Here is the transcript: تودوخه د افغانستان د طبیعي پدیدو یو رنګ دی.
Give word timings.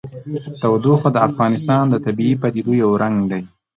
تودوخه 0.61 1.09
د 1.11 1.17
افغانستان 1.29 1.83
د 1.89 1.95
طبیعي 2.05 2.35
پدیدو 2.41 2.73
یو 2.83 2.91
رنګ 3.03 3.17
دی. 3.31 3.41